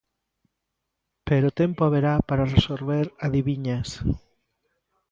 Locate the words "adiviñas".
3.25-3.89